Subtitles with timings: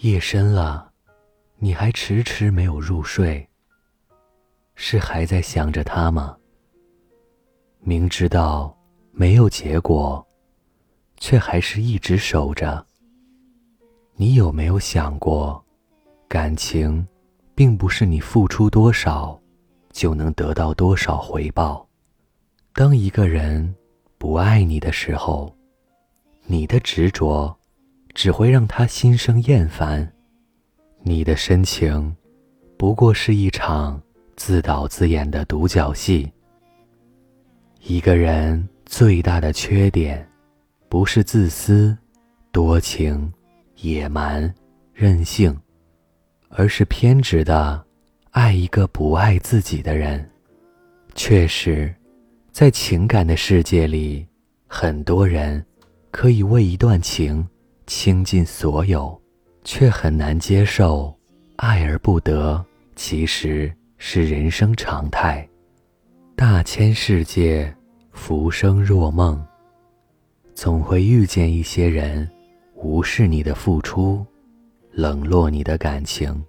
[0.00, 0.92] 夜深了，
[1.56, 3.48] 你还迟迟没有入睡，
[4.74, 6.36] 是还在想着他吗？
[7.80, 8.76] 明知道
[9.10, 10.24] 没有结果，
[11.16, 12.84] 却还是一直守着。
[14.16, 15.64] 你有没有想过，
[16.28, 17.06] 感情，
[17.54, 19.40] 并不是你付出多少，
[19.92, 21.88] 就能得到多少回报。
[22.74, 23.74] 当一个人
[24.18, 25.56] 不爱你的时候，
[26.44, 27.58] 你的执着，
[28.16, 30.10] 只会让他心生厌烦。
[31.02, 32.16] 你的深情，
[32.78, 34.00] 不过是一场
[34.36, 36.32] 自导自演的独角戏。
[37.82, 40.26] 一个人最大的缺点，
[40.88, 41.94] 不是自私、
[42.52, 43.30] 多情、
[43.82, 44.52] 野蛮、
[44.94, 45.54] 任性，
[46.48, 47.84] 而是偏执的
[48.30, 50.26] 爱一个不爱自己的人。
[51.14, 51.94] 确实，
[52.50, 54.26] 在情感的世界里，
[54.66, 55.62] 很多人
[56.10, 57.46] 可以为一段情
[57.86, 59.20] 倾尽所有，
[59.64, 61.16] 却很难接受
[61.56, 62.64] 爱而不得，
[62.94, 65.48] 其实是人生常态。
[66.34, 67.72] 大千世界。
[68.18, 69.46] 浮生若梦，
[70.54, 72.26] 总会遇见一些人，
[72.74, 74.24] 无视你的付出，
[74.90, 76.42] 冷落你的感情。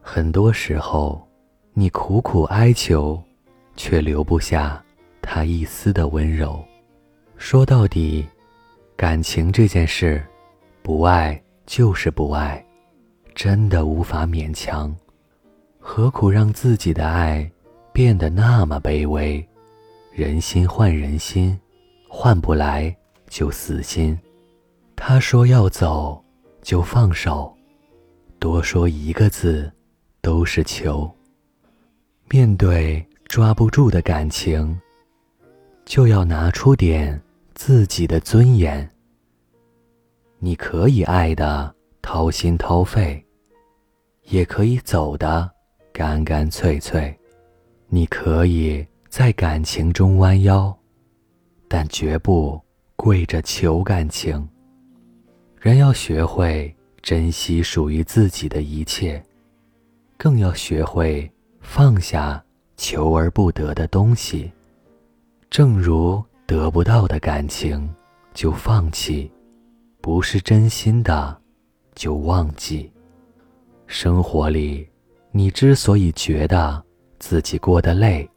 [0.00, 1.22] 很多时候，
[1.74, 3.22] 你苦苦哀求，
[3.76, 4.82] 却留不下
[5.20, 6.64] 他一丝的温柔。
[7.36, 8.26] 说到底，
[8.96, 10.24] 感情这件事，
[10.86, 12.64] 不爱就是不爱，
[13.34, 14.94] 真的无法勉强。
[15.80, 17.50] 何苦让自己的爱
[17.92, 19.44] 变得那么卑微？
[20.12, 21.58] 人心换人心，
[22.08, 22.96] 换不来
[23.28, 24.16] 就死心。
[24.94, 26.24] 他说要走，
[26.62, 27.52] 就放手，
[28.38, 29.68] 多说一个字
[30.20, 31.12] 都是求。
[32.28, 34.80] 面对抓不住的感情，
[35.84, 37.20] 就要拿出点
[37.56, 38.88] 自己的尊严。
[40.38, 43.24] 你可以爱的掏心掏肺，
[44.24, 45.50] 也可以走的
[45.92, 47.16] 干干脆脆。
[47.88, 48.86] 你可以。
[49.08, 50.76] 在感情中弯腰，
[51.68, 52.60] 但绝不
[52.96, 54.46] 跪着求感情。
[55.58, 59.24] 人要学会珍惜属于自己的一切，
[60.18, 62.44] 更要学会放下
[62.76, 64.52] 求而不得的东西。
[65.48, 67.88] 正如得不到的感情
[68.34, 69.32] 就放弃，
[70.06, 71.36] 不是真心的
[71.96, 72.88] 就忘记。
[73.88, 74.88] 生活里，
[75.32, 76.80] 你之所以觉得
[77.18, 78.30] 自己过得累，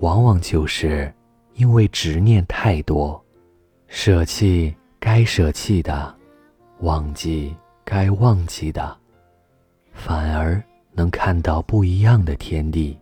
[0.00, 1.10] 往往就是
[1.54, 3.18] 因为执念太多，
[3.86, 6.14] 舍弃该舍弃的，
[6.80, 8.94] 忘记该忘记的，
[9.94, 12.98] 反而能看到不一样的天地。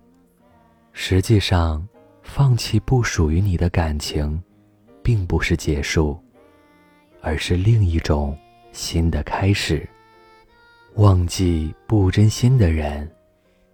[0.93, 1.85] 实际上，
[2.23, 4.41] 放弃不属于你的感情，
[5.03, 6.17] 并不是结束，
[7.21, 8.37] 而是另一种
[8.73, 9.89] 新的开始。
[10.95, 13.11] 忘记不真心的人，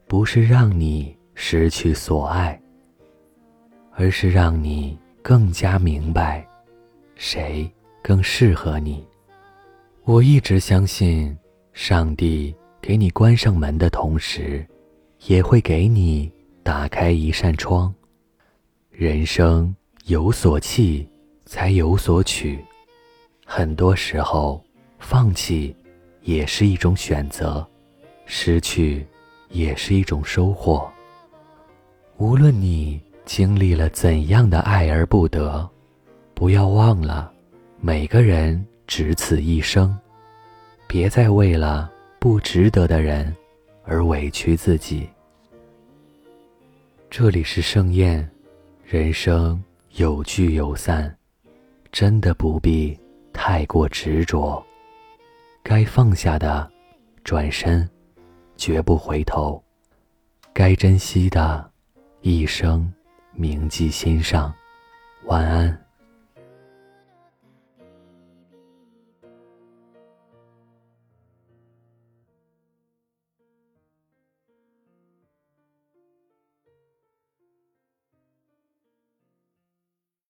[0.07, 2.61] 不是让你失去所爱。
[3.99, 6.47] 而是让你更加明白，
[7.15, 7.67] 谁
[8.03, 9.03] 更适合你。
[10.05, 11.35] 我一直相信，
[11.73, 14.67] 上帝给你关上门的同时，
[15.27, 16.31] 也会给你
[16.63, 17.93] 打开一扇窗。
[18.91, 19.75] 人生
[20.05, 21.09] 有所弃，
[21.47, 22.63] 才有所取。
[23.47, 24.63] 很多时候，
[24.99, 25.75] 放弃
[26.21, 27.67] 也是一种选择，
[28.27, 29.07] 失去
[29.49, 30.87] 也是一种收获。
[32.19, 33.01] 无论你。
[33.27, 35.69] 经历了怎样的爱而不得，
[36.33, 37.33] 不要忘了，
[37.81, 39.99] 每个人只此一生，
[40.87, 41.91] 别再为了
[42.21, 43.35] 不值得的人
[43.83, 45.09] 而委屈自己。
[47.11, 48.31] 这里是盛宴，
[48.85, 49.61] 人生
[49.97, 51.13] 有聚有散，
[51.91, 52.97] 真的不必
[53.37, 54.65] 太过执着，
[55.63, 56.69] 该放下的，
[57.23, 57.89] 转身，
[58.57, 59.63] 绝不回头；
[60.55, 61.71] 该珍惜的，
[62.23, 62.91] 一生。
[63.39, 64.51] 铭记心上，
[65.27, 65.86] 晚安。